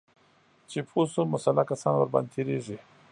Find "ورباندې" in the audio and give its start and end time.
1.97-2.31